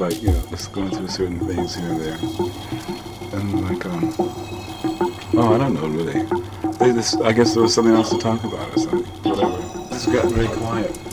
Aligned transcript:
like, 0.00 0.22
you 0.22 0.28
know, 0.28 0.42
just 0.50 0.72
going 0.72 0.90
through 0.90 1.08
certain 1.08 1.40
things 1.40 1.74
here 1.74 1.88
and 1.88 2.00
there. 2.00 2.18
And 3.32 3.68
like, 3.68 3.84
um, 3.86 4.14
oh, 5.34 5.54
I 5.54 5.58
don't 5.58 5.74
know 5.74 5.88
really. 5.88 6.22
They 6.78 6.92
just, 6.92 7.20
I 7.22 7.32
guess 7.32 7.54
there 7.54 7.62
was 7.62 7.74
something 7.74 7.94
else 7.94 8.10
to 8.10 8.18
talk 8.18 8.44
about 8.44 8.76
or 8.76 8.78
something. 8.78 9.04
Whatever. 9.22 9.94
It's 9.94 10.06
got 10.06 10.32
very 10.32 10.48
quiet. 10.48 11.07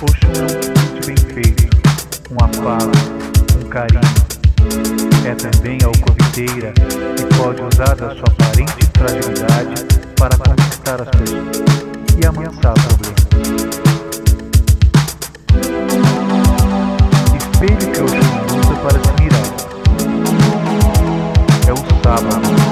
coxão 0.00 0.30
é 0.32 0.98
de 0.98 1.06
bem 1.06 1.16
feito, 1.34 1.68
uma 2.30 2.48
fala, 2.48 2.90
um 3.58 3.68
carinho. 3.68 4.00
É 5.26 5.34
também 5.34 5.78
a 5.82 5.88
alcoviteira 5.88 6.72
que 6.72 7.26
pode 7.36 7.62
usar 7.62 7.94
da 7.96 8.08
sua 8.14 8.24
aparente 8.28 8.88
fragilidade 8.96 9.84
para 10.16 10.34
conquistar 10.38 11.02
as 11.02 11.08
pessoas 11.10 11.62
e 12.16 12.26
amansar 12.26 12.72
problemas. 12.72 13.20
Espelho 17.36 17.92
que 17.92 18.00
o 18.00 18.08
chão 18.08 18.36
usa 18.58 18.74
para 18.80 18.98
se 19.04 19.12
mirar. 19.22 19.48
É 21.68 21.72
o 21.72 21.76
sábado. 22.02 22.69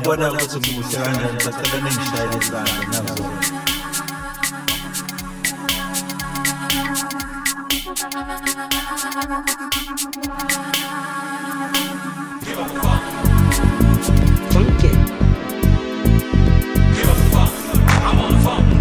Ngiyabona 0.00 0.26
ukuthi 0.32 0.58
muhle 0.74 0.96
kanjani 1.04 1.40
sacela 1.44 1.76
ningishayele 1.82 2.36
isandla 2.40 2.74
ngiyazona 2.86 3.38
Funky. 14.52 14.90
Funky. 18.42 18.79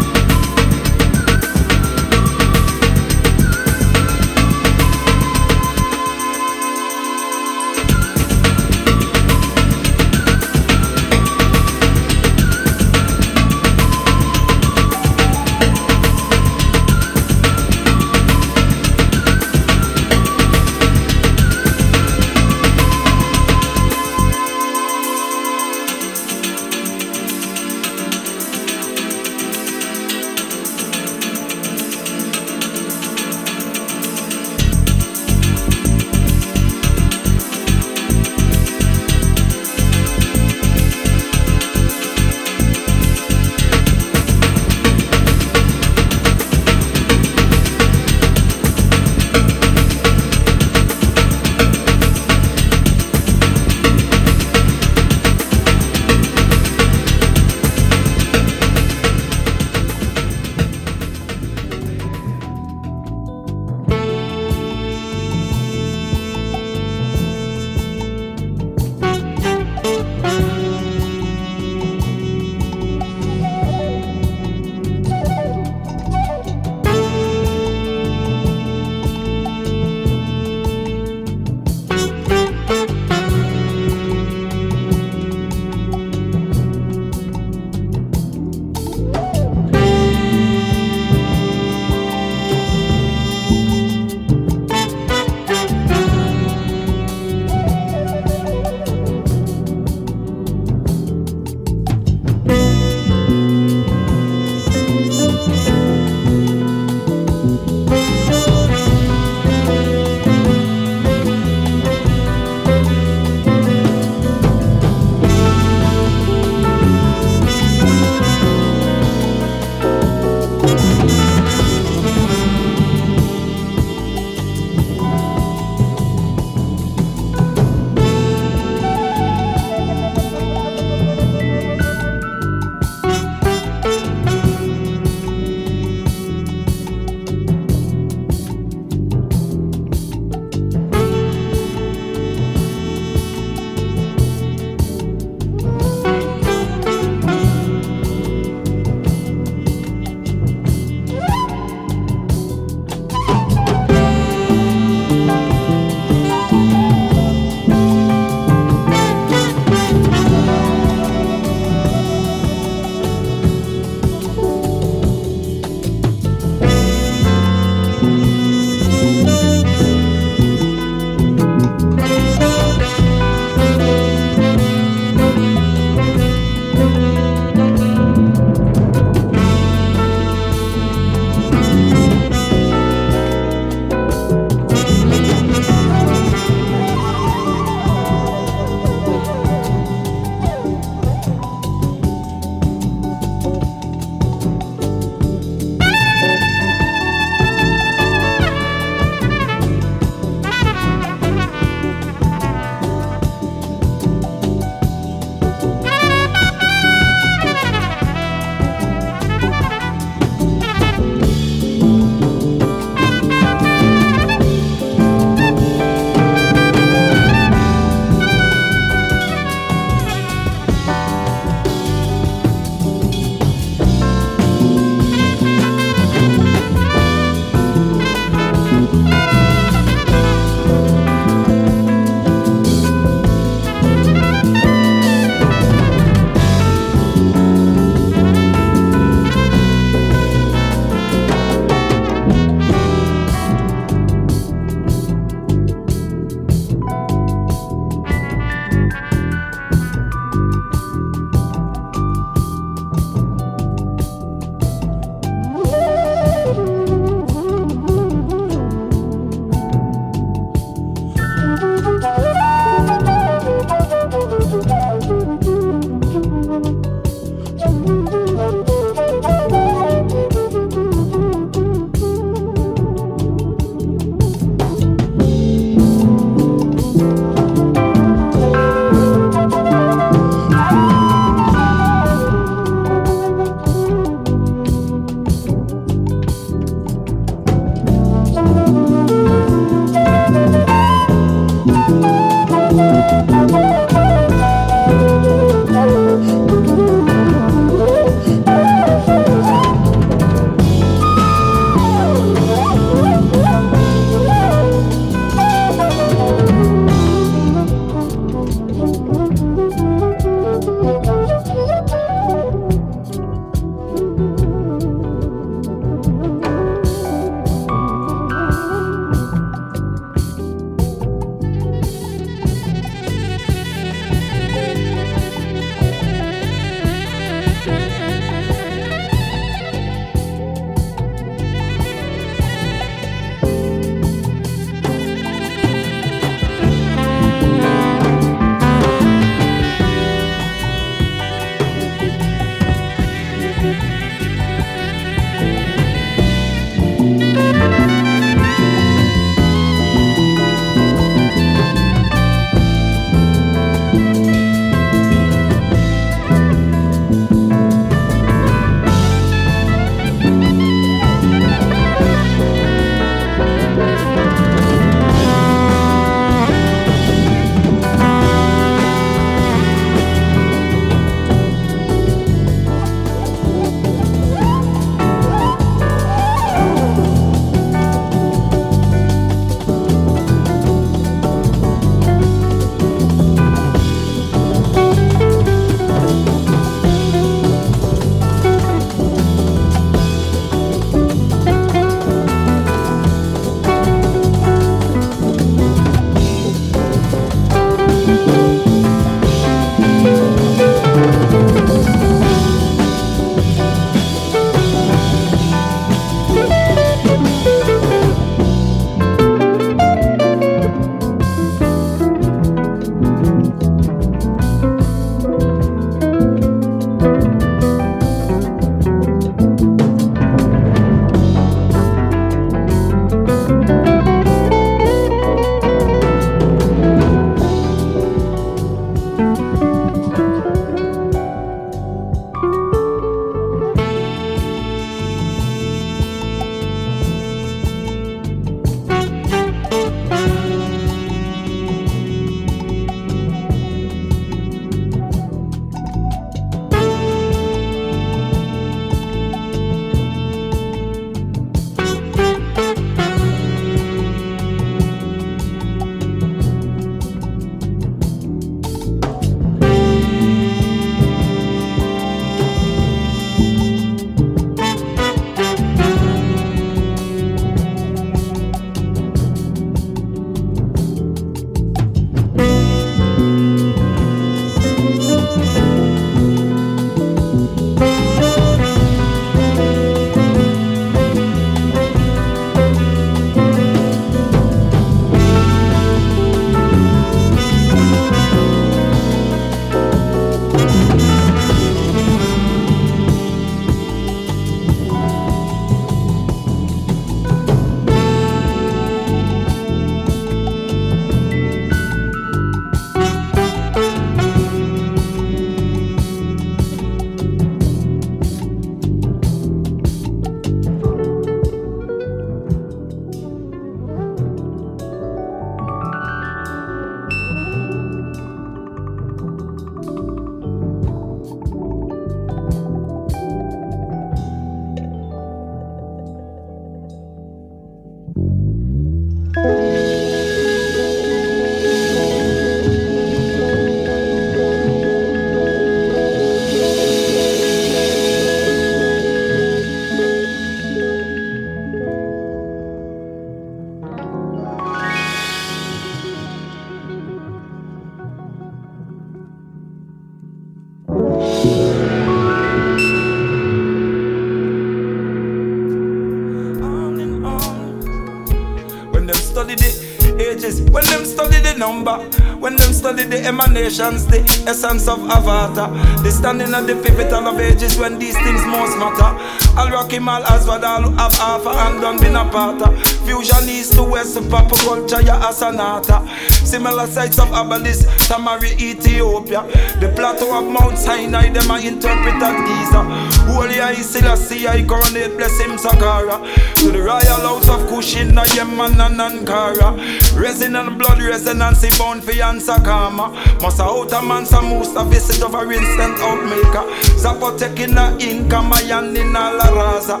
Essence 564.50 564.88
of 564.88 564.98
avatar, 565.08 565.70
the 566.02 566.10
standing 566.10 566.52
at 566.52 566.66
the 566.66 566.74
pivotal 566.82 567.28
of 567.28 567.38
ages 567.38 567.78
when 567.78 567.98
these 568.00 568.16
things 568.18 568.44
most 568.46 568.76
matter. 568.78 569.14
I'll 569.56 569.70
rock 569.70 569.92
him 569.92 570.08
all 570.08 570.24
as 570.24 570.46
what 570.46 570.64
I'll 570.64 570.90
have 570.98 571.14
half 571.14 571.46
and 571.46 571.80
done 571.80 572.00
been 572.00 572.16
a 572.16 572.24
part. 572.28 572.58
Fusion 573.06 573.48
east 573.48 573.74
to 573.74 573.84
west, 573.84 574.18
pop 574.28 574.50
culture, 574.50 575.00
ya 575.02 575.20
asanata. 575.22 576.02
Similar 576.50 576.88
sites 576.88 577.20
of 577.20 577.28
Abalis, 577.28 577.84
Tamari, 578.08 578.58
Ethiopia. 578.60 579.42
The 579.78 579.92
plateau 579.94 580.36
of 580.36 580.50
Mount 580.50 580.76
Sinai, 580.76 581.30
them 581.30 581.48
I 581.48 581.60
interpret 581.60 582.20
at 582.20 582.36
Giza. 582.44 582.82
Haile 583.30 583.60
I 583.62 583.74
Selassie, 583.74 584.48
I 584.48 584.64
coronate, 584.64 585.16
bless 585.16 585.38
him 585.38 585.56
Sakara. 585.56 586.18
To 586.56 586.72
the 586.72 586.82
royal 586.82 587.22
house 587.22 587.48
of 587.48 587.60
Kushin, 587.70 588.18
Yemen 588.34 588.80
and 588.80 588.98
Ankara. 588.98 589.78
Resin 590.20 590.56
and 590.56 590.76
blood 590.76 591.00
resonance, 591.00 591.78
bound 591.78 592.02
for 592.02 592.10
Yansakama. 592.10 593.40
Must 593.40 593.60
out 593.60 593.92
a 593.92 594.02
man, 594.02 594.26
some 594.26 594.50
visit 594.90 595.22
of 595.22 595.34
a 595.34 595.42
instant 595.48 595.98
outmaker. 595.98 596.66
Zappo 596.98 597.38
taking 597.38 597.78
a 597.78 597.96
income, 598.00 598.48
my 598.48 598.60
hand 598.60 598.96
in 598.96 599.14
a 599.14 599.32
la 599.38 599.46
raza. 599.54 600.00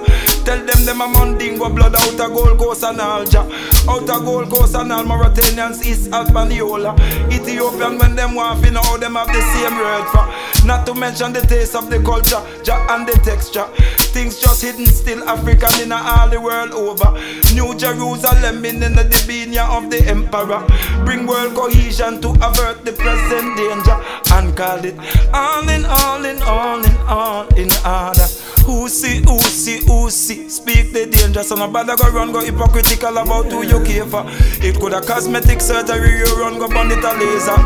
Tell 0.50 0.66
them 0.66 0.84
them 0.84 1.00
a 1.00 1.06
mandingo 1.06 1.68
blood 1.68 1.94
out 1.94 2.14
a 2.14 2.28
Gold 2.28 2.58
Coast 2.58 2.82
and 2.82 2.98
Alja. 2.98 3.46
Out 3.88 4.02
a 4.02 4.24
Gold 4.24 4.50
Coast 4.50 4.74
and 4.74 4.92
all 4.92 5.04
Mauritanians, 5.04 5.86
East 5.86 6.10
Albaniola. 6.10 6.98
Ethiopian 7.32 7.98
when 7.98 8.16
them 8.16 8.34
want 8.34 8.64
to 8.64 8.72
know 8.72 8.96
them 8.98 9.14
have 9.14 9.28
the 9.28 9.40
same 9.54 9.78
word 9.78 10.08
for. 10.10 10.66
Not 10.66 10.86
to 10.86 10.94
mention 10.94 11.32
the 11.32 11.40
taste 11.42 11.76
of 11.76 11.88
the 11.88 12.02
culture, 12.02 12.42
ja 12.64 12.84
and 12.90 13.06
the 13.06 13.12
texture. 13.22 13.64
Things 14.10 14.40
just 14.40 14.62
hidden 14.62 14.86
still 14.86 15.22
African 15.22 15.70
in 15.82 15.92
all 15.92 16.28
the 16.28 16.40
world 16.40 16.72
over. 16.72 17.12
New 17.54 17.72
Jerusalem 17.78 18.64
in 18.64 18.80
the 18.80 19.06
Dibinia 19.06 19.70
of 19.70 19.88
the 19.88 20.02
emperor. 20.08 20.66
Bring 21.04 21.28
world 21.28 21.54
cohesion 21.54 22.20
to 22.22 22.30
avert 22.42 22.84
the 22.84 22.92
present 22.92 23.56
danger 23.56 23.96
and 24.34 24.56
call 24.56 24.84
it 24.84 24.98
all 25.32 25.68
in 25.68 25.84
all 25.84 26.24
in 26.24 26.42
all 26.42 26.84
in 26.84 26.96
all 27.06 27.46
in 27.54 27.70
order. 27.86 28.26
See, 28.90 29.20
who 29.22 30.10
see 30.10 30.48
Speak 30.48 30.92
the 30.92 31.06
danger 31.06 31.42
So 31.42 31.54
nobody 31.54 31.94
go 31.96 32.10
run 32.10 32.32
go 32.32 32.40
hypocritical 32.40 33.16
about 33.18 33.50
who 33.50 33.62
you 33.62 33.82
care 33.84 34.04
for. 34.04 34.24
It 34.62 34.80
could 34.80 34.92
a 34.92 35.00
cosmetic 35.00 35.60
surgery 35.60 36.18
You 36.18 36.40
run 36.40 36.58
go 36.58 36.68
burn 36.68 36.90
it 36.90 37.04
a 37.04 37.12
laser 37.14 37.58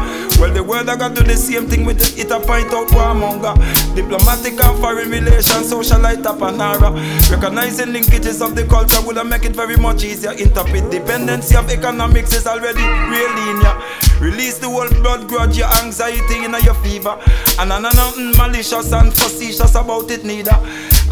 Well 0.45 0.53
the 0.53 0.63
world 0.63 0.91
I 0.91 0.97
got 0.97 1.15
do 1.15 1.23
the 1.23 1.37
same 1.37 1.67
thing 1.69 1.87
with 1.87 1.97
it. 2.05 2.19
It 2.27 2.31
a 2.31 2.39
point 2.39 2.69
out 2.75 2.89
warmonger 2.89 3.57
Diplomatic 3.97 4.63
and 4.63 4.79
foreign 4.79 5.09
relations 5.09 5.73
Socialite 5.73 6.27
up 6.27 6.43
and 6.43 6.61
aura. 6.61 6.93
Recognizing 7.33 7.95
linkages 7.95 8.45
of 8.45 8.55
the 8.55 8.67
culture 8.67 9.01
Would 9.07 9.17
make 9.27 9.47
it 9.47 9.57
very 9.57 9.79
much 9.79 10.05
easier. 10.05 10.33
Interpret 10.33 10.91
dependency 10.91 11.57
of 11.57 11.71
economics 11.71 12.35
Is 12.35 12.47
already 12.47 12.85
real 13.09 13.33
linear 13.33 13.81
Release 14.21 14.59
the 14.59 14.69
whole 14.69 14.91
blood 15.01 15.29
grudge 15.29 15.57
Your 15.57 15.73
anxiety 15.83 16.45
in 16.45 16.53
your 16.63 16.75
fever. 16.85 17.19
And 17.59 17.73
I 17.73 17.81
know 17.81 17.89
nothing 17.89 18.37
malicious 18.37 18.93
and 18.93 19.15
facetious 19.15 19.75
about 19.75 20.11
it 20.11 20.27
neither 20.27 20.61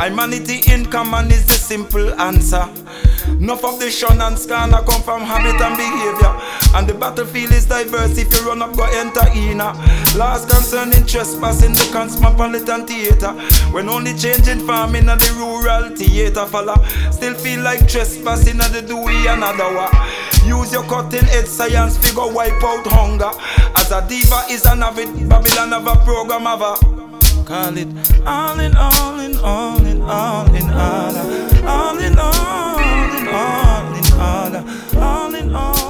Humanity 0.00 0.60
in 0.72 0.86
common 0.86 1.30
is 1.30 1.46
the 1.46 1.54
simple 1.54 2.12
answer. 2.20 2.68
Enough 3.28 3.64
of 3.64 3.78
the 3.78 3.90
shun 3.90 4.20
and 4.20 4.38
scan 4.38 4.70
come 4.70 5.02
from 5.02 5.22
habit 5.22 5.60
and 5.60 5.76
behavior. 5.76 6.32
And 6.74 6.88
the 6.88 6.94
battlefield 6.94 7.52
is 7.52 7.66
diverse 7.66 8.18
if 8.18 8.32
you 8.32 8.48
run 8.48 8.62
up, 8.62 8.76
go 8.76 8.84
enter 8.84 9.26
in. 9.34 9.58
Laws 10.18 10.46
concerning 10.46 11.06
trespassing 11.06 11.72
the 11.74 11.88
cosmopolitan 11.92 12.86
theater. 12.86 13.32
When 13.72 13.88
only 13.88 14.14
changing 14.14 14.66
farming 14.66 15.08
and 15.08 15.20
the 15.20 15.34
rural 15.38 15.94
theater 15.94 16.46
follow. 16.46 16.82
Still 17.10 17.34
feel 17.34 17.60
like 17.60 17.86
trespassing 17.86 18.60
and 18.60 18.74
the 18.74 18.82
doing 18.82 19.26
another 19.26 19.74
one. 19.74 19.90
Use 20.46 20.72
your 20.72 20.84
cutting 20.84 21.28
edge 21.30 21.46
science 21.46 21.98
figure 21.98 22.32
wipe 22.32 22.62
out 22.64 22.86
hunger. 22.86 23.30
As 23.76 23.92
a 23.92 24.06
diva 24.08 24.42
is 24.50 24.64
an 24.66 24.82
avid 24.82 25.28
Babylon 25.28 25.72
of 25.72 25.86
a 25.86 25.96
program 26.04 26.46
of 26.46 26.62
a 26.62 27.01
Call 27.44 27.76
it 27.76 27.88
all 28.24 28.60
in 28.60 28.74
all 28.76 29.18
in 29.18 29.36
all 29.36 29.84
in 29.84 30.00
all 30.02 30.46
in 30.54 30.70
order. 30.70 31.66
All 31.66 31.98
in 31.98 32.16
all 32.18 32.78
in 32.78 33.28
all 33.28 33.94
in 33.94 34.12
order. 34.14 34.64
All 34.96 35.34
in 35.34 35.54
all. 35.54 35.82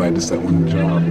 I 0.00 0.04
had 0.06 0.14
just 0.14 0.30
that 0.30 0.40
one 0.40 0.68
job. 0.68 1.02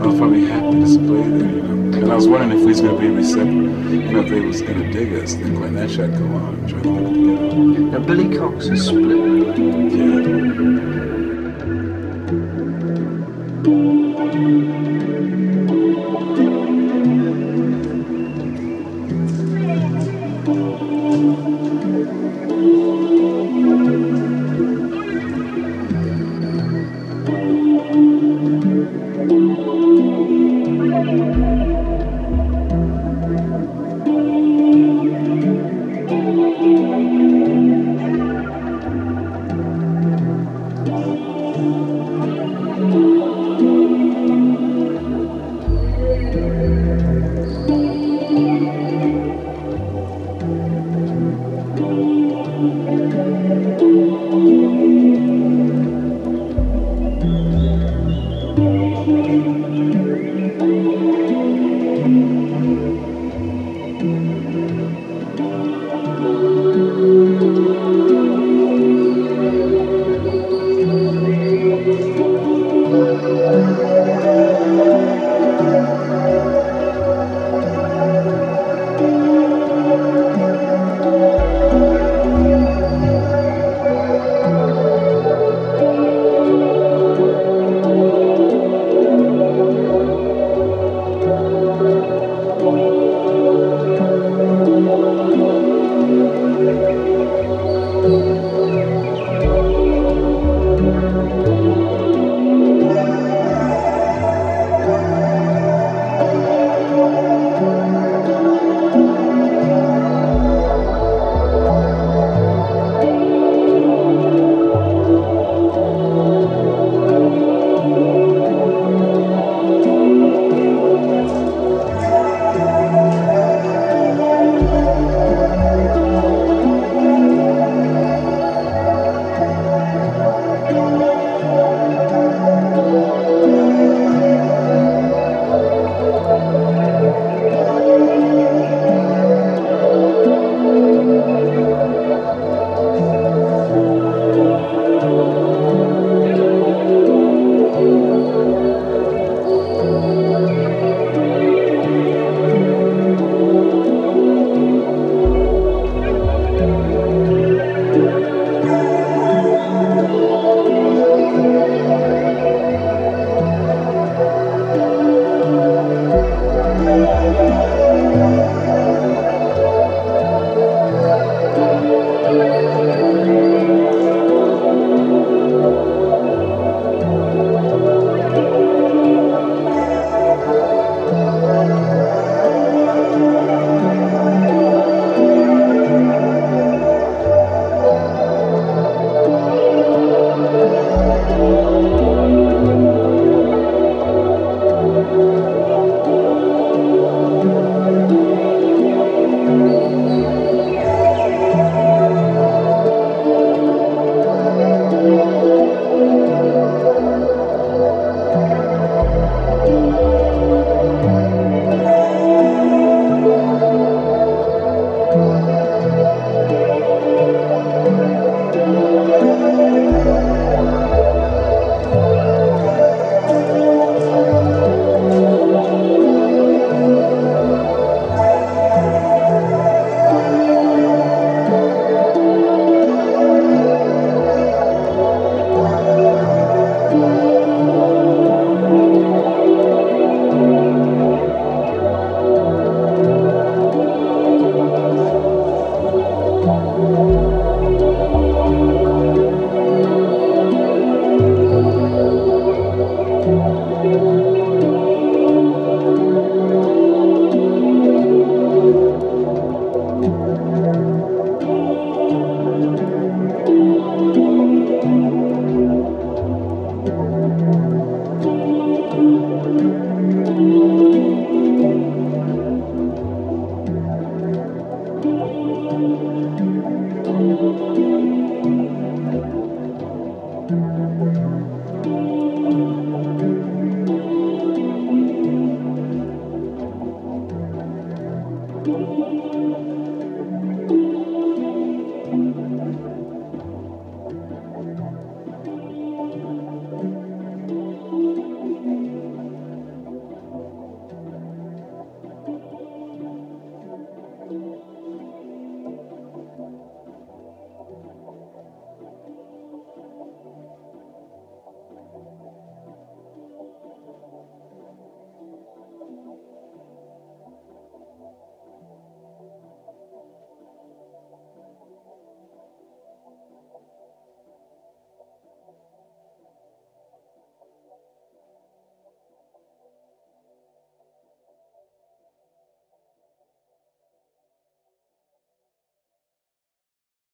I 0.00 0.06
was 0.06 0.16
probably 0.16 0.44
happy 0.46 0.80
to 0.80 0.98
play 0.98 1.28
there, 1.28 1.48
you 1.48 1.62
know. 1.62 1.98
And 1.98 2.12
I 2.12 2.14
was 2.14 2.26
wondering 2.28 2.52
if 2.52 2.60
we 2.60 2.66
was 2.66 2.80
gonna 2.80 2.98
be 2.98 3.08
receptive, 3.08 3.92
you 3.92 4.12
know, 4.12 4.20
if 4.20 4.28
they 4.30 4.40
was 4.40 4.62
gonna 4.62 4.92
dig 4.92 5.12
us, 5.14 5.34
then 5.34 5.74
Nash 5.74 5.96
had 5.96 6.12
to 6.12 6.18
go 6.18 6.24
on 6.26 6.54
and 6.54 6.68
try 6.68 6.80
to 6.82 6.88
put 6.88 7.02
it 7.02 7.14
together. 7.14 7.50
Now, 7.90 7.98
Billy 8.00 8.36
Cox 8.36 8.68
has 8.68 8.86
split. 8.86 9.58
Yeah. 14.36 15.03